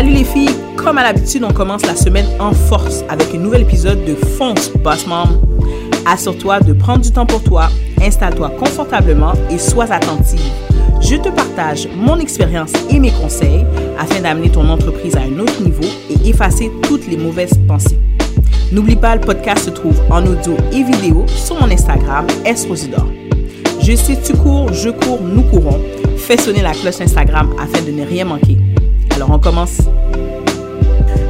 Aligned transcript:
Salut 0.00 0.14
les 0.14 0.24
filles, 0.24 0.56
comme 0.76 0.96
à 0.96 1.02
l'habitude, 1.02 1.44
on 1.44 1.52
commence 1.52 1.84
la 1.84 1.94
semaine 1.94 2.24
en 2.38 2.52
force 2.52 3.04
avec 3.10 3.34
un 3.34 3.38
nouvel 3.38 3.60
épisode 3.60 4.02
de 4.06 4.14
Fonce 4.14 4.70
Boss 4.82 5.06
Mom. 5.06 5.28
Assure-toi 6.06 6.60
de 6.60 6.72
prendre 6.72 7.02
du 7.02 7.12
temps 7.12 7.26
pour 7.26 7.42
toi, 7.42 7.68
installe-toi 8.00 8.48
confortablement 8.58 9.34
et 9.50 9.58
sois 9.58 9.92
attentive. 9.92 10.40
Je 11.02 11.16
te 11.16 11.28
partage 11.28 11.86
mon 11.94 12.18
expérience 12.18 12.72
et 12.88 12.98
mes 12.98 13.10
conseils 13.10 13.66
afin 13.98 14.22
d'amener 14.22 14.48
ton 14.48 14.70
entreprise 14.70 15.16
à 15.16 15.20
un 15.20 15.38
autre 15.38 15.60
niveau 15.60 15.84
et 16.08 16.30
effacer 16.30 16.72
toutes 16.84 17.06
les 17.06 17.18
mauvaises 17.18 17.60
pensées. 17.68 17.98
N'oublie 18.72 18.96
pas, 18.96 19.16
le 19.16 19.20
podcast 19.20 19.66
se 19.66 19.70
trouve 19.70 20.00
en 20.08 20.24
audio 20.24 20.56
et 20.72 20.82
vidéo 20.82 21.26
sur 21.26 21.60
mon 21.60 21.70
Instagram, 21.70 22.26
Esrosidor. 22.46 23.06
Je 23.82 23.94
sais, 23.94 24.18
tu 24.24 24.32
cours, 24.32 24.72
je 24.72 24.88
cours, 24.88 25.20
nous 25.20 25.42
courons. 25.42 25.78
Fais 26.16 26.38
sonner 26.38 26.62
la 26.62 26.72
cloche 26.72 27.02
Instagram 27.02 27.54
afin 27.60 27.84
de 27.84 27.90
ne 27.90 28.06
rien 28.06 28.24
manquer. 28.24 28.56
Alors, 29.20 29.36
on 29.36 29.38
commence. 29.38 29.82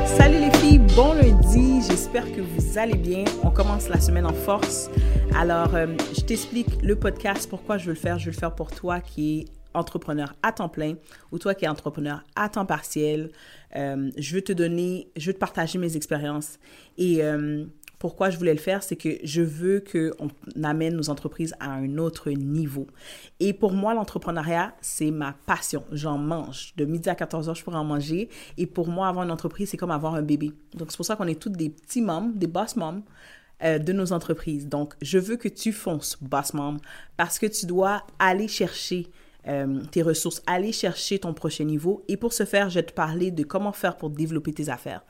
Salut 0.07 0.39
les 0.39 0.57
filles, 0.59 0.79
bon 0.95 1.13
lundi. 1.13 1.81
J'espère 1.89 2.25
que 2.31 2.41
vous 2.41 2.79
allez 2.79 2.95
bien. 2.95 3.25
On 3.43 3.51
commence 3.51 3.89
la 3.89 3.99
semaine 3.99 4.27
en 4.27 4.33
force. 4.33 4.89
Alors, 5.35 5.75
euh, 5.75 5.89
je 6.17 6.21
t'explique 6.21 6.69
le 6.85 6.95
podcast, 6.95 7.51
pourquoi 7.51 7.79
je 7.79 7.87
veux 7.87 7.95
le 7.95 7.99
faire. 7.99 8.17
Je 8.21 8.27
veux 8.27 8.31
le 8.31 8.37
faire 8.37 8.55
pour 8.55 8.71
toi 8.71 9.01
qui 9.01 9.41
est 9.41 9.45
entrepreneur 9.75 10.35
à 10.45 10.53
temps 10.53 10.69
plein 10.69 10.95
ou 11.33 11.41
toi 11.41 11.53
qui 11.57 11.65
es 11.65 11.69
entrepreneur 11.69 12.23
à 12.37 12.49
temps 12.49 12.65
partiel. 12.65 13.33
Euh, 13.75 14.13
je 14.17 14.37
veux 14.37 14.43
te 14.43 14.53
donner, 14.53 15.11
je 15.17 15.27
veux 15.27 15.35
te 15.35 15.41
partager 15.41 15.77
mes 15.77 15.97
expériences 15.97 16.61
et 16.97 17.25
euh, 17.25 17.65
pourquoi 18.01 18.31
je 18.31 18.39
voulais 18.39 18.55
le 18.55 18.59
faire, 18.59 18.83
c'est 18.83 18.97
que 18.97 19.19
je 19.23 19.43
veux 19.43 19.85
qu'on 19.85 20.31
amène 20.65 20.97
nos 20.97 21.11
entreprises 21.11 21.55
à 21.61 21.71
un 21.71 21.99
autre 21.99 22.31
niveau. 22.31 22.87
Et 23.41 23.53
pour 23.53 23.75
moi, 23.75 23.93
l'entrepreneuriat, 23.93 24.75
c'est 24.81 25.11
ma 25.11 25.35
passion. 25.45 25.85
J'en 25.93 26.17
mange. 26.17 26.73
De 26.79 26.87
midi 26.87 27.11
à 27.11 27.15
14 27.15 27.51
heures, 27.51 27.55
je 27.55 27.63
pourrais 27.63 27.77
en 27.77 27.85
manger. 27.85 28.31
Et 28.57 28.67
pour 28.67 28.89
moi, 28.89 29.07
avoir 29.07 29.27
une 29.27 29.31
entreprise, 29.31 29.69
c'est 29.69 29.77
comme 29.77 29.91
avoir 29.91 30.15
un 30.15 30.23
bébé. 30.23 30.51
Donc, 30.75 30.91
c'est 30.91 30.97
pour 30.97 31.05
ça 31.05 31.15
qu'on 31.15 31.27
est 31.27 31.39
toutes 31.39 31.59
des 31.59 31.69
petits 31.69 32.01
moms, 32.01 32.33
des 32.35 32.47
boss 32.47 32.75
moms 32.75 33.03
euh, 33.63 33.79
de 33.79 33.93
nos 33.93 34.15
entreprises. 34.15 34.67
Donc, 34.67 34.95
je 35.03 35.19
veux 35.19 35.37
que 35.37 35.49
tu 35.49 35.71
fonces, 35.71 36.17
boss 36.23 36.55
mom, 36.55 36.79
parce 37.19 37.39
que 37.39 37.45
tu 37.45 37.67
dois 37.67 38.07
aller 38.19 38.49
chercher 38.49 39.09
euh, 39.49 39.81
tes 39.91 40.03
ressources, 40.03 40.43
aller 40.47 40.73
chercher 40.73 41.19
ton 41.19 41.35
prochain 41.35 41.65
niveau. 41.65 42.05
Et 42.09 42.17
pour 42.17 42.33
ce 42.33 42.45
faire, 42.45 42.69
je 42.69 42.77
vais 42.77 42.83
te 42.83 42.93
parler 42.93 43.31
de 43.31 43.43
comment 43.43 43.73
faire 43.73 43.97
pour 43.97 44.11
développer 44.11 44.53
tes 44.53 44.69
affaires. 44.69 45.03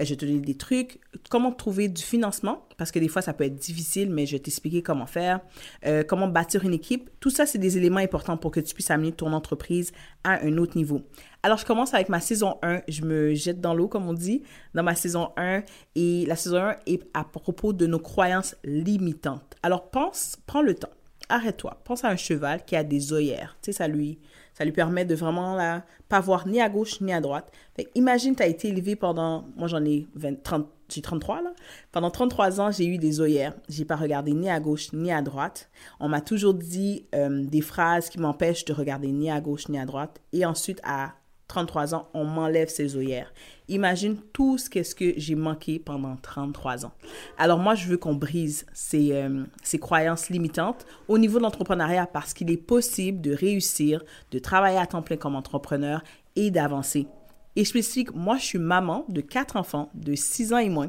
Euh, 0.00 0.04
je 0.04 0.10
vais 0.10 0.16
te 0.16 0.24
donner 0.24 0.40
des 0.40 0.56
trucs, 0.56 1.00
comment 1.30 1.52
trouver 1.52 1.88
du 1.88 2.02
financement, 2.02 2.66
parce 2.76 2.90
que 2.90 2.98
des 2.98 3.08
fois, 3.08 3.22
ça 3.22 3.32
peut 3.32 3.44
être 3.44 3.56
difficile, 3.56 4.10
mais 4.10 4.26
je 4.26 4.32
vais 4.32 4.38
t'expliquer 4.38 4.82
comment 4.82 5.06
faire, 5.06 5.40
euh, 5.86 6.02
comment 6.04 6.28
bâtir 6.28 6.64
une 6.64 6.74
équipe. 6.74 7.10
Tout 7.20 7.30
ça, 7.30 7.46
c'est 7.46 7.58
des 7.58 7.76
éléments 7.76 8.00
importants 8.00 8.36
pour 8.36 8.50
que 8.50 8.60
tu 8.60 8.74
puisses 8.74 8.90
amener 8.90 9.12
ton 9.12 9.32
entreprise 9.32 9.92
à 10.24 10.44
un 10.44 10.56
autre 10.58 10.76
niveau. 10.76 11.02
Alors, 11.42 11.58
je 11.58 11.66
commence 11.66 11.92
avec 11.92 12.08
ma 12.08 12.20
saison 12.20 12.58
1. 12.62 12.82
Je 12.86 13.02
me 13.02 13.34
jette 13.34 13.60
dans 13.60 13.74
l'eau, 13.74 13.88
comme 13.88 14.08
on 14.08 14.12
dit, 14.12 14.42
dans 14.74 14.84
ma 14.84 14.94
saison 14.94 15.30
1. 15.36 15.62
Et 15.96 16.24
la 16.26 16.36
saison 16.36 16.58
1 16.58 16.76
est 16.86 17.02
à 17.14 17.24
propos 17.24 17.72
de 17.72 17.86
nos 17.86 17.98
croyances 17.98 18.54
limitantes. 18.62 19.56
Alors, 19.62 19.90
pense, 19.90 20.36
prends 20.46 20.62
le 20.62 20.74
temps 20.74 20.88
arrête-toi. 21.32 21.80
Pense 21.84 22.04
à 22.04 22.08
un 22.08 22.16
cheval 22.16 22.64
qui 22.64 22.76
a 22.76 22.84
des 22.84 23.12
œillères. 23.12 23.56
Tu 23.62 23.66
sais, 23.66 23.78
ça 23.78 23.88
lui, 23.88 24.18
ça 24.54 24.64
lui 24.64 24.72
permet 24.72 25.04
de 25.04 25.14
vraiment 25.14 25.54
là, 25.54 25.84
pas 26.08 26.20
voir 26.20 26.46
ni 26.46 26.60
à 26.60 26.68
gauche 26.68 27.00
ni 27.00 27.12
à 27.12 27.20
droite. 27.20 27.50
imagine, 27.94 28.36
tu 28.36 28.42
as 28.42 28.46
été 28.46 28.68
élevé 28.68 28.96
pendant, 28.96 29.46
moi 29.56 29.66
j'en 29.66 29.84
ai 29.84 30.06
20, 30.14 30.42
30, 30.42 30.68
j'ai 30.88 31.00
33 31.00 31.42
là. 31.42 31.54
Pendant 31.90 32.10
33 32.10 32.60
ans, 32.60 32.70
j'ai 32.70 32.86
eu 32.86 32.98
des 32.98 33.20
œillères. 33.20 33.54
J'ai 33.68 33.86
pas 33.86 33.96
regardé 33.96 34.32
ni 34.32 34.50
à 34.50 34.60
gauche 34.60 34.92
ni 34.92 35.10
à 35.10 35.22
droite. 35.22 35.70
On 36.00 36.08
m'a 36.08 36.20
toujours 36.20 36.54
dit 36.54 37.06
euh, 37.14 37.44
des 37.44 37.62
phrases 37.62 38.10
qui 38.10 38.20
m'empêchent 38.20 38.66
de 38.66 38.74
regarder 38.74 39.10
ni 39.10 39.30
à 39.30 39.40
gauche 39.40 39.68
ni 39.68 39.78
à 39.78 39.86
droite. 39.86 40.20
Et 40.32 40.44
ensuite, 40.44 40.80
à 40.84 41.14
33 41.48 41.94
ans, 41.94 42.08
on 42.14 42.24
m'enlève 42.24 42.68
ses 42.68 42.96
œillères. 42.96 43.32
Imagine 43.68 44.16
tout 44.32 44.58
ce 44.58 44.70
qu'est-ce 44.70 44.94
que 44.94 45.12
j'ai 45.16 45.34
manqué 45.34 45.78
pendant 45.78 46.16
33 46.16 46.86
ans. 46.86 46.92
Alors 47.38 47.58
moi, 47.58 47.74
je 47.74 47.88
veux 47.88 47.96
qu'on 47.96 48.14
brise 48.14 48.66
ces, 48.72 49.12
euh, 49.12 49.44
ces 49.62 49.78
croyances 49.78 50.30
limitantes 50.30 50.86
au 51.08 51.18
niveau 51.18 51.38
de 51.38 51.42
l'entrepreneuriat 51.42 52.06
parce 52.06 52.32
qu'il 52.32 52.50
est 52.50 52.56
possible 52.56 53.20
de 53.20 53.32
réussir, 53.32 54.02
de 54.30 54.38
travailler 54.38 54.78
à 54.78 54.86
temps 54.86 55.02
plein 55.02 55.16
comme 55.16 55.36
entrepreneur 55.36 56.02
et 56.36 56.50
d'avancer. 56.50 57.06
Et 57.54 57.64
je 57.64 57.74
m'explique, 57.74 58.14
moi, 58.14 58.38
je 58.38 58.44
suis 58.44 58.58
maman 58.58 59.04
de 59.08 59.20
quatre 59.20 59.56
enfants 59.56 59.90
de 59.94 60.14
6 60.14 60.54
ans 60.54 60.58
et 60.58 60.70
moins 60.70 60.88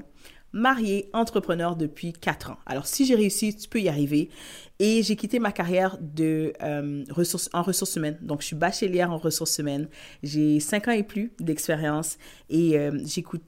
mariée, 0.53 1.09
entrepreneur 1.13 1.75
depuis 1.75 2.13
4 2.13 2.51
ans. 2.51 2.57
Alors, 2.65 2.85
si 2.85 3.05
j'ai 3.05 3.15
réussi, 3.15 3.55
tu 3.55 3.67
peux 3.67 3.81
y 3.81 3.89
arriver. 3.89 4.29
Et 4.79 5.01
j'ai 5.03 5.15
quitté 5.15 5.39
ma 5.39 5.51
carrière 5.51 5.97
de, 5.99 6.53
euh, 6.61 7.03
ressources, 7.09 7.49
en 7.53 7.63
ressources 7.63 7.95
humaines. 7.95 8.17
Donc, 8.21 8.41
je 8.41 8.47
suis 8.47 8.55
bachelière 8.55 9.11
en 9.11 9.17
ressources 9.17 9.57
humaines. 9.57 9.87
J'ai 10.21 10.59
5 10.59 10.87
ans 10.87 10.91
et 10.91 11.03
plus 11.03 11.31
d'expérience. 11.39 12.17
Et 12.49 12.77
euh, 12.77 12.97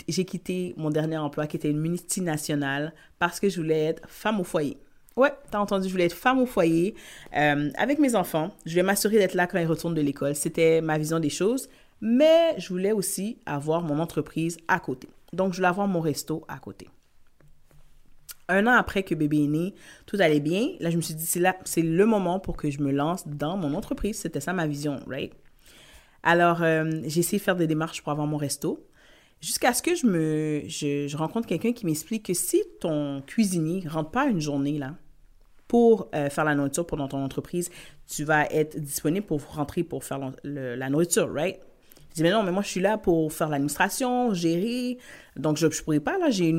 j'ai 0.08 0.26
quitté 0.26 0.74
mon 0.78 0.90
dernier 0.90 1.18
emploi 1.18 1.48
qui 1.48 1.58
était 1.58 1.70
une 1.70 1.80
multinationale 1.80 2.94
parce 3.20 3.40
que 3.40 3.50
je 3.50 3.58
voulais 3.58 3.86
être 3.86 4.02
femme 4.10 4.40
au 4.40 4.44
foyer. 4.44 4.78
Ouais, 5.16 5.32
t'as 5.50 5.60
entendu, 5.60 5.88
je 5.88 5.94
voulais 5.94 6.06
être 6.06 6.14
femme 6.16 6.40
au 6.40 6.46
foyer 6.46 6.94
euh, 7.38 7.70
avec 7.78 8.00
mes 8.00 8.16
enfants. 8.16 8.52
Je 8.66 8.72
voulais 8.72 8.84
m'assurer 8.84 9.18
d'être 9.18 9.34
là 9.34 9.48
quand 9.48 9.58
ils 9.58 9.66
retournent 9.66 9.94
de 9.94 10.02
l'école. 10.02 10.36
C'était 10.36 10.82
ma 10.82 10.98
vision 10.98 11.20
des 11.20 11.30
choses. 11.30 11.70
Mais 12.02 12.56
je 12.58 12.70
voulais 12.70 12.92
aussi 12.92 13.38
avoir 13.46 13.82
mon 13.82 14.00
entreprise 14.00 14.58
à 14.68 14.80
côté. 14.80 15.08
Donc, 15.32 15.54
je 15.54 15.58
voulais 15.58 15.70
avoir 15.70 15.88
mon 15.88 16.02
resto 16.02 16.44
à 16.48 16.60
côté. 16.60 16.88
Un 18.48 18.68
an 18.68 18.72
après 18.72 19.04
que 19.04 19.16
bébé 19.16 19.44
est 19.44 19.48
né, 19.48 19.74
tout 20.06 20.18
allait 20.20 20.40
bien. 20.40 20.70
Là, 20.80 20.90
je 20.90 20.98
me 20.98 21.02
suis 21.02 21.16
dit, 21.16 21.26
c'est 21.26 21.40
là, 21.40 21.56
c'est 21.66 21.82
le 21.82 22.06
moment 22.06 22.40
pour 22.40 22.58
que 22.58 22.70
je 22.70 22.80
me 22.82 22.92
lance 22.92 23.28
dans 23.28 23.58
mon 23.58 23.74
entreprise. 23.74 24.20
C'était 24.20 24.40
ça 24.40 24.54
ma 24.54 24.68
vision, 24.68 25.00
right? 25.08 25.34
Alors, 26.22 26.64
euh, 26.64 26.92
j'ai 27.06 27.20
essayé 27.20 27.38
de 27.40 27.44
faire 27.44 27.56
des 27.56 27.68
démarches 27.68 28.02
pour 28.02 28.12
avoir 28.12 28.28
mon 28.28 28.38
resto. 28.38 28.86
Jusqu'à 29.42 29.74
ce 29.74 29.84
que 29.84 29.96
je 29.96 30.08
me, 30.08 31.16
rencontre 31.16 31.48
quelqu'un 31.48 31.72
qui 31.74 31.86
m'explique 31.86 32.26
que 32.26 32.34
si 32.34 32.64
ton 32.80 33.22
cuisinier 33.22 33.84
rentre 33.88 34.10
pas 34.12 34.26
une 34.26 34.42
journée 34.42 34.80
là 34.80 34.96
pour 35.68 36.10
euh, 36.16 36.30
faire 36.30 36.46
la 36.46 36.56
nourriture 36.56 36.86
pour 36.88 36.98
ton 37.08 37.24
entreprise, 37.24 37.70
tu 38.08 38.24
vas 38.24 38.46
être 38.48 38.80
disponible 38.80 39.26
pour 39.26 39.44
rentrer 39.54 39.84
pour 39.84 40.04
faire 40.04 40.20
la 40.44 40.90
nourriture, 40.90 41.32
right? 41.32 41.60
Je 42.16 42.22
dis, 42.22 42.24
mais 42.24 42.32
non, 42.32 42.44
mais 42.44 42.52
moi, 42.54 42.62
je 42.62 42.70
suis 42.70 42.80
là 42.80 42.98
pour 42.98 43.34
faire 43.34 43.50
l'administration, 43.50 44.34
gérer. 44.34 44.98
Donc, 45.36 45.58
je 45.58 45.66
ne 45.68 45.72
pourrais 45.84 46.00
pas, 46.00 46.18
là, 46.18 46.30
j'ai 46.30 46.54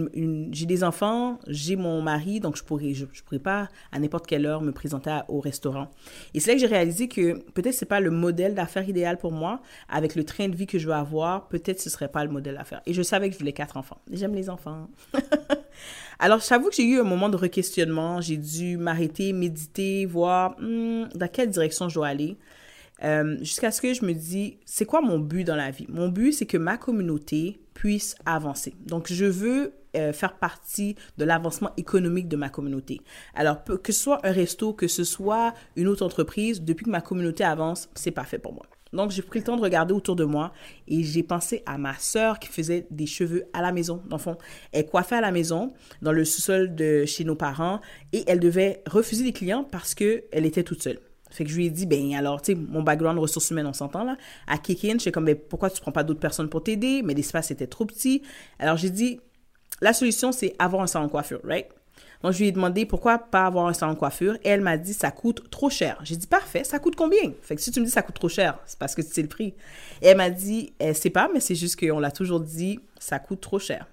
des 0.66 0.84
enfants, 0.84 1.38
j'ai 1.46 1.76
mon 1.76 2.02
mari, 2.02 2.40
donc 2.40 2.58
je 2.58 2.62
pourrais, 2.62 2.92
je, 2.92 3.06
pourrais 3.24 3.38
pas 3.38 3.70
à 3.90 3.98
n'importe 3.98 4.26
quelle 4.26 4.44
heure 4.44 4.60
me 4.60 4.70
présenter 4.70 5.18
au 5.28 5.40
restaurant. 5.40 5.88
Et 6.34 6.40
c'est 6.40 6.50
là 6.50 6.54
que 6.56 6.60
j'ai 6.60 6.66
réalisé 6.66 7.08
que 7.08 7.38
peut-être 7.52 7.72
c'est 7.72 7.86
pas 7.86 8.00
le 8.00 8.10
modèle 8.10 8.54
d'affaires 8.54 8.86
idéal 8.86 9.16
pour 9.16 9.32
moi. 9.32 9.62
Avec 9.88 10.14
le 10.14 10.24
train 10.24 10.50
de 10.50 10.54
vie 10.54 10.66
que 10.66 10.78
je 10.78 10.88
veux 10.88 10.92
avoir, 10.92 11.48
peut-être 11.48 11.80
ce 11.80 11.88
serait 11.88 12.08
pas 12.08 12.22
le 12.22 12.30
modèle 12.30 12.56
d'affaires. 12.56 12.82
Et 12.84 12.92
je 12.92 13.00
savais 13.00 13.28
que 13.28 13.32
je 13.32 13.38
voulais 13.38 13.54
quatre 13.54 13.78
enfants. 13.78 14.02
J'aime 14.12 14.34
les 14.34 14.50
enfants. 14.50 14.90
Alors, 16.18 16.40
j'avoue 16.46 16.68
que 16.68 16.74
j'ai 16.74 16.84
eu 16.84 17.00
un 17.00 17.04
moment 17.04 17.30
de 17.30 17.36
requestionnement. 17.36 18.20
J'ai 18.20 18.36
dû 18.36 18.76
m'arrêter, 18.76 19.32
méditer, 19.32 20.04
voir 20.04 20.54
hmm, 20.60 21.08
dans 21.14 21.28
quelle 21.28 21.48
direction 21.48 21.88
je 21.88 21.94
dois 21.94 22.08
aller. 22.08 22.36
Euh, 23.04 23.36
jusqu'à 23.38 23.70
ce 23.70 23.80
que 23.80 23.92
je 23.92 24.04
me 24.04 24.12
dis, 24.12 24.58
c'est 24.64 24.86
quoi 24.86 25.00
mon 25.00 25.18
but 25.18 25.44
dans 25.44 25.56
la 25.56 25.70
vie? 25.70 25.86
Mon 25.88 26.08
but, 26.08 26.32
c'est 26.32 26.46
que 26.46 26.56
ma 26.56 26.78
communauté 26.78 27.60
puisse 27.74 28.16
avancer. 28.24 28.74
Donc, 28.86 29.12
je 29.12 29.26
veux 29.26 29.74
euh, 29.96 30.12
faire 30.12 30.38
partie 30.38 30.96
de 31.18 31.24
l'avancement 31.24 31.70
économique 31.76 32.28
de 32.28 32.36
ma 32.36 32.48
communauté. 32.48 33.00
Alors, 33.34 33.62
que 33.64 33.92
ce 33.92 34.00
soit 34.00 34.26
un 34.26 34.32
resto, 34.32 34.72
que 34.72 34.88
ce 34.88 35.04
soit 35.04 35.54
une 35.76 35.88
autre 35.88 36.04
entreprise, 36.04 36.62
depuis 36.62 36.84
que 36.84 36.90
ma 36.90 37.00
communauté 37.00 37.44
avance, 37.44 37.88
c'est 37.94 38.10
parfait 38.10 38.38
pour 38.38 38.54
moi. 38.54 38.66
Donc, 38.92 39.10
j'ai 39.10 39.22
pris 39.22 39.40
le 39.40 39.44
temps 39.44 39.56
de 39.56 39.62
regarder 39.62 39.92
autour 39.92 40.16
de 40.16 40.24
moi 40.24 40.52
et 40.88 41.02
j'ai 41.02 41.22
pensé 41.22 41.62
à 41.66 41.76
ma 41.76 41.94
sœur 41.98 42.38
qui 42.38 42.48
faisait 42.48 42.86
des 42.90 43.06
cheveux 43.06 43.44
à 43.52 43.60
la 43.60 43.72
maison. 43.72 44.02
Dans 44.06 44.16
le 44.16 44.22
fond, 44.22 44.38
elle 44.72 44.86
coiffait 44.86 45.16
à 45.16 45.20
la 45.20 45.32
maison, 45.32 45.74
dans 46.02 46.12
le 46.12 46.24
sous-sol 46.24 46.74
de 46.74 47.04
chez 47.04 47.24
nos 47.24 47.34
parents 47.34 47.80
et 48.12 48.24
elle 48.26 48.40
devait 48.40 48.82
refuser 48.86 49.24
des 49.24 49.32
clients 49.32 49.64
parce 49.64 49.94
qu'elle 49.94 50.46
était 50.46 50.62
toute 50.62 50.82
seule. 50.82 51.00
Fait 51.36 51.44
que 51.44 51.50
je 51.50 51.56
lui 51.56 51.66
ai 51.66 51.70
dit, 51.70 51.84
ben 51.84 52.14
alors, 52.14 52.40
tu 52.40 52.52
sais, 52.52 52.58
mon 52.58 52.82
background 52.82 53.18
ressources 53.18 53.50
humaines, 53.50 53.66
on 53.66 53.74
s'entend 53.74 54.04
là. 54.04 54.16
À 54.46 54.56
Kikin, 54.56 54.94
je 54.94 55.00
suis 55.00 55.12
comme, 55.12 55.26
ben 55.26 55.36
pourquoi 55.36 55.68
tu 55.68 55.82
prends 55.82 55.92
pas 55.92 56.02
d'autres 56.02 56.18
personnes 56.18 56.48
pour 56.48 56.62
t'aider? 56.62 57.02
Mais 57.04 57.12
l'espace 57.12 57.50
était 57.50 57.66
trop 57.66 57.84
petit. 57.84 58.22
Alors 58.58 58.78
j'ai 58.78 58.88
dit, 58.88 59.20
la 59.82 59.92
solution, 59.92 60.32
c'est 60.32 60.56
avoir 60.58 60.82
un 60.82 60.86
salon 60.86 61.06
de 61.06 61.10
coiffure, 61.10 61.40
right? 61.44 61.66
Donc 62.22 62.32
je 62.32 62.38
lui 62.38 62.46
ai 62.46 62.52
demandé 62.52 62.86
pourquoi 62.86 63.18
pas 63.18 63.44
avoir 63.44 63.66
un 63.66 63.74
salon 63.74 63.92
de 63.92 63.98
coiffure 63.98 64.36
et 64.42 64.48
elle 64.48 64.62
m'a 64.62 64.78
dit 64.78 64.94
ça 64.94 65.10
coûte 65.10 65.50
trop 65.50 65.68
cher. 65.68 65.98
J'ai 66.02 66.16
dit 66.16 66.26
parfait, 66.26 66.64
ça 66.64 66.78
coûte 66.78 66.96
combien? 66.96 67.32
Fait 67.42 67.56
que 67.56 67.60
si 67.60 67.70
tu 67.70 67.80
me 67.80 67.84
dis 67.84 67.90
ça 67.90 68.00
coûte 68.00 68.14
trop 68.14 68.30
cher, 68.30 68.58
c'est 68.64 68.78
parce 68.78 68.94
que 68.94 69.02
c'est 69.02 69.20
le 69.20 69.28
prix. 69.28 69.54
Et 70.00 70.06
elle 70.06 70.16
m'a 70.16 70.30
dit 70.30 70.72
elle 70.78 70.96
sait 70.96 71.10
pas 71.10 71.28
mais 71.32 71.40
c'est 71.40 71.54
juste 71.54 71.78
qu'on 71.78 71.98
l'a 71.98 72.10
toujours 72.10 72.40
dit 72.40 72.80
ça 72.98 73.18
coûte 73.18 73.42
trop 73.42 73.58
cher. 73.58 73.86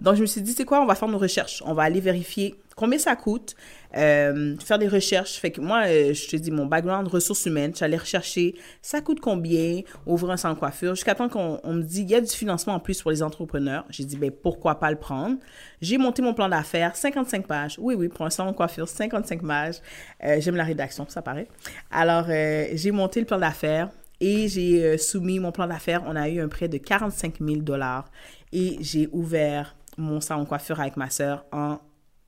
Donc 0.00 0.16
je 0.16 0.20
me 0.20 0.26
suis 0.26 0.40
dit 0.40 0.52
c'est 0.52 0.64
quoi 0.64 0.80
on 0.80 0.86
va 0.86 0.94
faire 0.94 1.08
nos 1.08 1.18
recherches, 1.18 1.62
on 1.66 1.74
va 1.74 1.84
aller 1.84 2.00
vérifier 2.00 2.56
combien 2.76 2.98
ça 2.98 3.16
coûte, 3.16 3.56
euh, 3.96 4.54
faire 4.58 4.78
des 4.78 4.86
recherches. 4.86 5.40
Fait 5.40 5.50
que 5.50 5.60
moi, 5.60 5.86
euh, 5.86 6.12
je 6.12 6.28
te 6.28 6.36
dis, 6.36 6.50
mon 6.50 6.66
background 6.66 7.08
ressources 7.08 7.46
humaines, 7.46 7.72
j'allais 7.74 7.96
rechercher 7.96 8.54
ça 8.82 9.00
coûte 9.00 9.20
combien, 9.20 9.80
ouvrir 10.04 10.32
un 10.32 10.36
salon 10.36 10.54
coiffure, 10.54 10.94
jusqu'à 10.94 11.14
temps 11.14 11.28
qu'on 11.28 11.60
me 11.64 11.82
dit, 11.82 12.02
il 12.02 12.10
y 12.10 12.14
a 12.14 12.20
du 12.20 12.30
financement 12.30 12.74
en 12.74 12.80
plus 12.80 13.00
pour 13.00 13.10
les 13.10 13.22
entrepreneurs. 13.22 13.84
J'ai 13.88 14.04
dit, 14.04 14.16
ben 14.16 14.30
pourquoi 14.30 14.78
pas 14.78 14.90
le 14.90 14.98
prendre? 14.98 15.36
J'ai 15.80 15.98
monté 15.98 16.22
mon 16.22 16.34
plan 16.34 16.48
d'affaires, 16.48 16.94
55 16.94 17.46
pages. 17.46 17.76
Oui, 17.80 17.94
oui, 17.94 18.08
pour 18.08 18.26
un 18.26 18.30
salon 18.30 18.52
coiffure, 18.52 18.86
55 18.86 19.42
pages. 19.42 19.76
Euh, 20.22 20.36
j'aime 20.40 20.56
la 20.56 20.64
rédaction, 20.64 21.06
ça 21.08 21.22
paraît. 21.22 21.48
Alors, 21.90 22.26
j'ai 22.28 22.90
monté 22.90 23.20
le 23.20 23.26
plan 23.26 23.38
d'affaires. 23.38 23.88
Et 24.20 24.48
j'ai 24.48 24.84
euh, 24.84 24.98
soumis 24.98 25.38
mon 25.38 25.52
plan 25.52 25.66
d'affaires. 25.66 26.02
On 26.06 26.16
a 26.16 26.28
eu 26.28 26.40
un 26.40 26.48
prêt 26.48 26.68
de 26.68 26.78
45 26.78 27.36
000 27.40 27.60
dollars 27.60 28.10
et 28.52 28.76
j'ai 28.80 29.08
ouvert 29.12 29.76
mon 29.98 30.20
salon 30.20 30.44
coiffure 30.44 30.80
avec 30.80 30.96
ma 30.96 31.10
sœur 31.10 31.44
en 31.52 31.78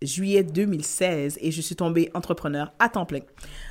juillet 0.01 0.43
2016 0.43 1.39
et 1.41 1.51
je 1.51 1.61
suis 1.61 1.75
tombée 1.75 2.11
entrepreneur 2.15 2.73
à 2.79 2.89
temps 2.89 3.07
plein. 3.07 3.21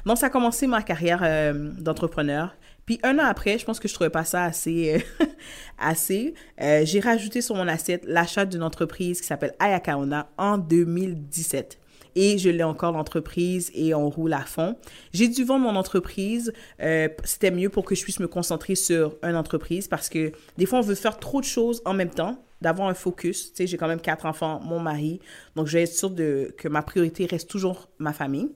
Donc, 0.06 0.18
ça 0.18 0.28
a 0.28 0.30
commencé 0.30 0.68
ma 0.68 0.82
carrière 0.82 1.22
euh, 1.24 1.72
d'entrepreneur. 1.80 2.56
Puis 2.86 3.00
un 3.04 3.20
an 3.20 3.26
après, 3.26 3.58
je 3.58 3.66
pense 3.66 3.80
que 3.80 3.88
je 3.88 3.94
trouvais 3.94 4.10
pas 4.10 4.24
ça 4.24 4.44
assez, 4.44 5.02
euh, 5.22 5.26
assez. 5.78 6.34
j'ai 6.58 7.00
rajouté 7.00 7.42
sur 7.42 7.56
mon 7.56 7.68
assiette 7.68 8.04
l'achat 8.06 8.46
d'une 8.46 8.64
entreprise 8.64 9.22
qui 9.22 9.28
s'appelle 9.28 9.54
Ayakaona 9.60 10.30
en 10.38 10.58
2017 10.58 11.80
et 12.18 12.40
je 12.40 12.50
l'ai 12.50 12.64
encore 12.64 12.94
l'entreprise 12.94 13.72
et 13.76 13.94
on 13.94 14.10
roule 14.10 14.34
à 14.34 14.42
fond. 14.42 14.76
J'ai 15.14 15.28
dû 15.28 15.44
vendre 15.44 15.66
mon 15.66 15.76
entreprise. 15.76 16.52
Euh, 16.82 17.08
c'était 17.24 17.52
mieux 17.52 17.70
pour 17.70 17.86
que 17.86 17.94
je 17.94 18.04
puisse 18.04 18.20
me 18.20 18.28
concentrer 18.28 18.74
sur 18.74 19.16
une 19.22 19.36
entreprise 19.36 19.88
parce 19.88 20.10
que 20.10 20.32
des 20.58 20.66
fois, 20.66 20.80
on 20.80 20.82
veut 20.82 20.96
faire 20.96 21.20
trop 21.20 21.42
de 21.42 21.46
choses 21.46 21.82
en 21.86 21.94
même 21.94 22.10
temps, 22.10 22.44
d'avoir 22.60 22.90
un 22.90 22.96
focus. 22.96 23.52
Tu 23.52 23.58
sais, 23.58 23.68
j'ai 23.68 23.78
quand 23.78 23.88
même 23.88 24.02
quatre 24.02 24.26
enfants, 24.26 24.60
mon 24.64 24.80
mari. 24.80 25.20
Donc, 25.56 25.68
je 25.68 25.74
vais 25.74 25.84
être 25.84 25.94
sûre 25.94 26.10
de, 26.10 26.56
que 26.58 26.68
ma 26.68 26.82
priorité 26.82 27.28
reste 27.28 27.50
toujours 27.50 27.88
ma 28.00 28.14
famille. 28.14 28.50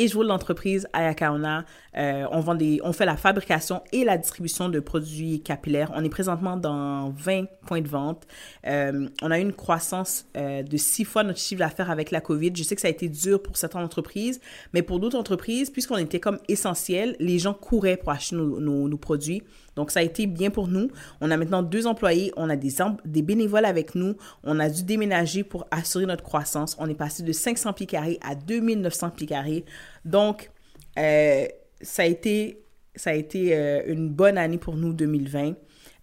Et 0.00 0.08
je 0.08 0.16
roule 0.16 0.28
l'entreprise 0.28 0.88
Ayakaona. 0.94 1.66
Euh, 1.94 2.24
on, 2.30 2.40
vend 2.40 2.54
des, 2.54 2.80
on 2.82 2.94
fait 2.94 3.04
la 3.04 3.18
fabrication 3.18 3.82
et 3.92 4.02
la 4.02 4.16
distribution 4.16 4.70
de 4.70 4.80
produits 4.80 5.42
capillaires. 5.42 5.92
On 5.94 6.02
est 6.02 6.08
présentement 6.08 6.56
dans 6.56 7.10
20 7.10 7.44
points 7.66 7.82
de 7.82 7.88
vente. 7.88 8.26
Euh, 8.66 9.10
on 9.20 9.30
a 9.30 9.38
eu 9.38 9.42
une 9.42 9.52
croissance 9.52 10.24
euh, 10.38 10.62
de 10.62 10.76
six 10.78 11.04
fois 11.04 11.22
notre 11.22 11.38
chiffre 11.38 11.58
d'affaires 11.58 11.90
avec 11.90 12.12
la 12.12 12.22
COVID. 12.22 12.52
Je 12.54 12.62
sais 12.62 12.74
que 12.76 12.80
ça 12.80 12.88
a 12.88 12.90
été 12.90 13.10
dur 13.10 13.42
pour 13.42 13.58
certaines 13.58 13.82
entreprises, 13.82 14.40
mais 14.72 14.80
pour 14.80 15.00
d'autres 15.00 15.18
entreprises, 15.18 15.68
puisqu'on 15.68 15.98
était 15.98 16.18
comme 16.18 16.38
essentiel, 16.48 17.14
les 17.18 17.38
gens 17.38 17.52
couraient 17.52 17.98
pour 17.98 18.10
acheter 18.10 18.36
nos, 18.36 18.96
produits. 18.96 19.42
Donc, 19.76 19.90
ça 19.90 20.00
a 20.00 20.02
été 20.02 20.26
bien 20.26 20.50
pour 20.50 20.68
nous. 20.68 20.90
On 21.20 21.30
a 21.30 21.36
maintenant 21.36 21.62
deux 21.62 21.86
employés, 21.86 22.32
on 22.36 22.48
a 22.48 22.56
des, 22.56 22.76
des 23.04 23.22
bénévoles 23.22 23.64
avec 23.64 23.94
nous. 23.94 24.16
On 24.44 24.60
a 24.60 24.68
dû 24.70 24.82
déménager 24.82 25.44
pour 25.44 25.66
assurer 25.70 26.06
notre 26.06 26.24
croissance. 26.24 26.76
On 26.78 26.88
est 26.88 26.94
passé 26.94 27.22
de 27.22 27.32
500 27.32 27.74
pieds 27.74 27.86
carrés 27.86 28.18
à 28.22 28.34
2900 28.34 29.10
pieds 29.10 29.26
carrés. 29.26 29.64
Donc, 30.04 30.50
euh, 30.98 31.46
ça 31.80 32.02
a 32.02 32.06
été, 32.06 32.64
ça 32.94 33.10
a 33.10 33.14
été 33.14 33.56
euh, 33.56 33.82
une 33.86 34.08
bonne 34.10 34.38
année 34.38 34.58
pour 34.58 34.76
nous, 34.76 34.92
2020. 34.92 35.54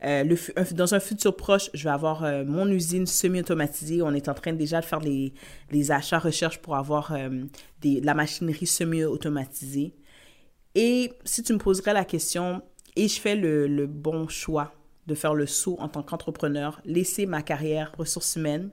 Euh, 0.04 0.36
dans 0.74 0.94
un 0.94 1.00
futur 1.00 1.36
proche, 1.36 1.70
je 1.74 1.84
vais 1.84 1.90
avoir 1.90 2.22
mon 2.46 2.70
usine 2.70 3.08
semi-automatisée. 3.08 4.02
On 4.02 4.14
est 4.14 4.30
en 4.30 4.34
train 4.34 4.54
déjà 4.54 4.80
de 4.80 4.86
faire 4.86 5.00
les, 5.00 5.34
achats 5.92 6.20
recherches 6.20 6.60
pour 6.60 6.76
avoir 6.76 7.18
de 7.82 8.06
la 8.06 8.14
machinerie 8.14 8.68
semi-automatisée. 8.68 9.96
Et 10.76 11.14
si 11.26 11.42
tu 11.42 11.54
me 11.54 11.58
poserais 11.58 11.94
la 11.94 12.06
question, 12.06 12.62
et 12.96 13.08
je 13.08 13.20
fais 13.20 13.36
le 13.36 13.88
bon 13.88 14.28
choix 14.28 14.74
de 15.08 15.16
faire 15.16 15.34
le 15.34 15.48
saut 15.48 15.78
en 15.80 15.88
tant 15.88 16.04
qu'entrepreneur, 16.04 16.80
laisser 16.86 17.26
ma 17.26 17.42
carrière 17.42 17.92
ressources 17.98 18.36
humaines, 18.36 18.70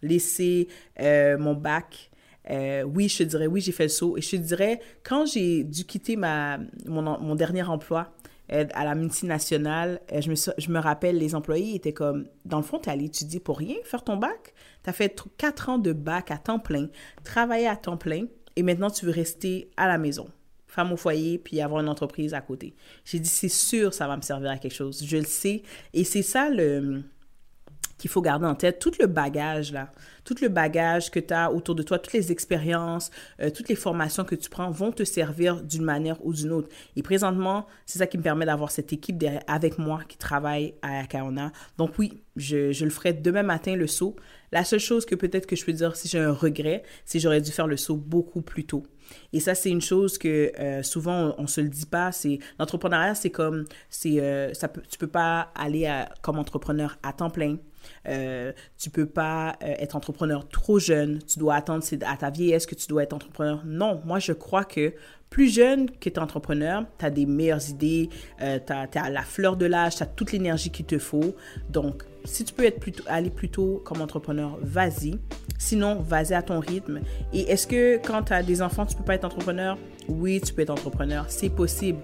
laisser 0.00 0.68
mon 0.98 1.52
bac, 1.52 2.10
euh, 2.50 2.82
oui, 2.82 3.08
je 3.08 3.18
te 3.18 3.22
dirais, 3.24 3.46
oui, 3.46 3.60
j'ai 3.60 3.72
fait 3.72 3.84
le 3.84 3.88
saut. 3.88 4.16
Et 4.16 4.20
je 4.20 4.30
te 4.30 4.36
dirais, 4.36 4.80
quand 5.02 5.26
j'ai 5.26 5.64
dû 5.64 5.84
quitter 5.84 6.16
ma, 6.16 6.58
mon, 6.86 7.02
mon 7.02 7.34
dernier 7.34 7.62
emploi 7.62 8.12
euh, 8.52 8.64
à 8.74 8.84
la 8.84 8.94
multinationale, 8.94 10.00
euh, 10.12 10.20
je, 10.20 10.30
me, 10.30 10.36
je 10.36 10.70
me 10.70 10.78
rappelle, 10.78 11.18
les 11.18 11.34
employés 11.34 11.74
étaient 11.74 11.92
comme, 11.92 12.26
dans 12.44 12.58
le 12.58 12.62
fond, 12.62 12.78
tu 12.78 12.88
es 12.88 12.92
allé 12.92 13.06
étudier 13.06 13.40
pour 13.40 13.58
rien, 13.58 13.76
faire 13.84 14.04
ton 14.04 14.16
bac? 14.16 14.54
Tu 14.84 14.90
as 14.90 14.92
fait 14.92 15.20
quatre 15.36 15.68
ans 15.68 15.78
de 15.78 15.92
bac 15.92 16.30
à 16.30 16.38
temps 16.38 16.60
plein, 16.60 16.88
travailler 17.24 17.66
à 17.66 17.76
temps 17.76 17.96
plein, 17.96 18.26
et 18.54 18.62
maintenant 18.62 18.90
tu 18.90 19.04
veux 19.06 19.12
rester 19.12 19.70
à 19.76 19.88
la 19.88 19.98
maison 19.98 20.28
femme 20.76 20.92
au 20.92 20.96
foyer, 20.96 21.38
puis 21.38 21.62
avoir 21.62 21.80
une 21.80 21.88
entreprise 21.88 22.34
à 22.34 22.42
côté. 22.42 22.74
J'ai 23.06 23.18
dit, 23.18 23.30
c'est 23.30 23.48
sûr, 23.48 23.94
ça 23.94 24.06
va 24.06 24.16
me 24.16 24.20
servir 24.20 24.50
à 24.50 24.58
quelque 24.58 24.74
chose. 24.74 25.02
Je 25.02 25.16
le 25.16 25.24
sais. 25.24 25.62
Et 25.94 26.04
c'est 26.04 26.22
ça 26.22 26.50
le, 26.50 27.02
qu'il 27.98 28.10
faut 28.10 28.20
garder 28.20 28.46
en 28.46 28.54
tête, 28.54 28.78
tout 28.78 28.92
le 29.00 29.06
bagage 29.06 29.72
là, 29.72 29.90
tout 30.24 30.36
le 30.42 30.48
bagage 30.48 31.10
que 31.10 31.20
tu 31.20 31.32
as 31.32 31.50
autour 31.50 31.74
de 31.74 31.82
toi, 31.82 31.98
toutes 31.98 32.12
les 32.12 32.32
expériences, 32.32 33.10
euh, 33.40 33.50
toutes 33.50 33.68
les 33.68 33.74
formations 33.74 34.24
que 34.24 34.34
tu 34.34 34.50
prends 34.50 34.70
vont 34.70 34.92
te 34.92 35.04
servir 35.04 35.62
d'une 35.62 35.84
manière 35.84 36.24
ou 36.24 36.32
d'une 36.32 36.52
autre. 36.52 36.68
Et 36.96 37.02
présentement, 37.02 37.66
c'est 37.86 37.98
ça 37.98 38.06
qui 38.06 38.18
me 38.18 38.22
permet 38.22 38.44
d'avoir 38.44 38.70
cette 38.70 38.92
équipe 38.92 39.24
avec 39.46 39.78
moi 39.78 40.00
qui 40.08 40.18
travaille 40.18 40.74
à 40.82 41.00
Akaona. 41.00 41.52
Donc 41.78 41.98
oui, 41.98 42.22
je, 42.36 42.84
le 42.84 42.90
ferai 42.90 43.12
demain 43.12 43.42
matin 43.42 43.76
le 43.76 43.86
saut. 43.86 44.16
La 44.52 44.64
seule 44.64 44.80
chose 44.80 45.06
que 45.06 45.14
peut-être 45.14 45.46
que 45.46 45.56
je 45.56 45.64
peux 45.64 45.72
dire 45.72 45.96
si 45.96 46.08
j'ai 46.08 46.18
un 46.18 46.32
regret, 46.32 46.82
c'est 47.04 47.18
j'aurais 47.18 47.40
dû 47.40 47.50
faire 47.50 47.66
le 47.66 47.76
saut 47.76 47.96
beaucoup 47.96 48.42
plus 48.42 48.64
tôt. 48.64 48.84
Et 49.32 49.40
ça, 49.40 49.54
c'est 49.54 49.70
une 49.70 49.80
chose 49.80 50.18
que 50.18 50.52
euh, 50.58 50.82
souvent 50.82 51.34
on, 51.38 51.42
ne 51.42 51.46
se 51.46 51.60
le 51.60 51.68
dit 51.68 51.86
pas. 51.86 52.10
C'est 52.10 52.40
l'entrepreneuriat, 52.58 53.14
c'est 53.14 53.30
comme, 53.30 53.64
c'est, 53.88 54.20
euh, 54.20 54.52
ça 54.52 54.68
peut, 54.68 54.82
tu 54.88 54.98
peux 54.98 55.06
pas 55.06 55.52
aller 55.54 56.04
comme 56.22 56.38
entrepreneur 56.38 56.98
à 57.02 57.12
temps 57.12 57.30
plein. 57.30 57.56
Euh, 58.08 58.52
tu 58.78 58.90
peux 58.90 59.06
pas 59.06 59.56
euh, 59.62 59.74
être 59.78 59.96
entrepreneur 59.96 60.48
trop 60.48 60.78
jeune. 60.78 61.20
Tu 61.22 61.38
dois 61.38 61.54
attendre 61.54 61.84
à 62.06 62.16
ta 62.16 62.30
vieillesse 62.30 62.66
que 62.66 62.74
tu 62.74 62.86
dois 62.86 63.02
être 63.02 63.12
entrepreneur. 63.12 63.62
Non, 63.64 64.00
moi 64.04 64.18
je 64.18 64.32
crois 64.32 64.64
que 64.64 64.94
plus 65.30 65.52
jeune 65.52 65.90
que 65.90 66.08
tu 66.08 66.20
entrepreneur, 66.20 66.84
tu 66.98 67.04
as 67.04 67.10
des 67.10 67.26
meilleures 67.26 67.68
idées, 67.68 68.08
euh, 68.40 68.58
tu 68.64 68.72
as, 68.72 69.10
la 69.10 69.22
fleur 69.22 69.56
de 69.56 69.66
l'âge, 69.66 69.96
tu 69.96 70.02
as 70.02 70.06
toute 70.06 70.32
l'énergie 70.32 70.70
qu'il 70.70 70.86
te 70.86 70.98
faut. 70.98 71.34
Donc, 71.68 72.04
si 72.24 72.44
tu 72.44 72.54
peux 72.54 72.64
être 72.64 72.80
plutôt, 72.80 73.04
aller 73.06 73.30
plus 73.30 73.48
tôt 73.48 73.82
comme 73.84 74.00
entrepreneur, 74.00 74.58
vas-y. 74.62 75.18
Sinon, 75.58 76.00
vas-y 76.00 76.34
à 76.34 76.42
ton 76.42 76.60
rythme. 76.60 77.00
Et 77.32 77.50
est-ce 77.50 77.66
que 77.66 77.98
quand 77.98 78.24
tu 78.24 78.32
as 78.32 78.42
des 78.42 78.62
enfants, 78.62 78.86
tu 78.86 78.96
peux 78.96 79.04
pas 79.04 79.14
être 79.14 79.24
entrepreneur? 79.24 79.78
Oui, 80.08 80.40
tu 80.40 80.52
peux 80.52 80.62
être 80.62 80.70
entrepreneur. 80.70 81.24
C'est 81.28 81.50
possible 81.50 81.98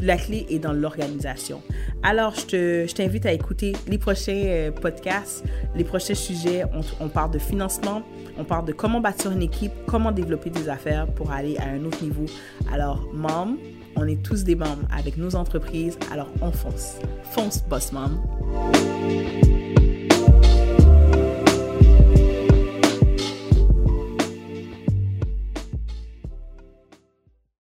la 0.00 0.16
clé 0.16 0.46
est 0.50 0.58
dans 0.58 0.72
l'organisation. 0.72 1.62
Alors, 2.02 2.34
je 2.34 2.92
t'invite 2.92 3.26
à 3.26 3.32
écouter 3.32 3.74
les 3.86 3.98
prochains 3.98 4.44
euh, 4.46 4.70
podcasts, 4.70 5.44
les 5.74 5.84
prochains 5.84 6.14
sujets. 6.14 6.64
On, 7.00 7.08
parle 7.08 7.32
de 7.32 7.38
financement, 7.38 8.02
on 8.38 8.44
parle 8.44 8.66
de 8.66 8.72
comment 8.72 9.00
bâtir 9.00 9.32
une 9.32 9.42
équipe, 9.42 9.72
comment 9.86 10.12
développer 10.12 10.50
des 10.50 10.68
affaires 10.68 11.06
pour 11.06 11.32
aller 11.32 11.56
à 11.58 11.68
un 11.68 11.84
autre 11.84 12.02
niveau. 12.02 12.26
Alors, 12.72 13.08
mom, 13.12 13.58
on 13.96 14.06
est 14.06 14.22
tous 14.22 14.44
des 14.44 14.54
membres 14.54 14.86
avec 14.96 15.16
nos 15.16 15.34
entreprises, 15.34 15.98
alors 16.12 16.28
on 16.40 16.52
fonce. 16.52 16.98
Fonce, 17.32 17.64
boss 17.68 17.92
mom. 17.92 18.20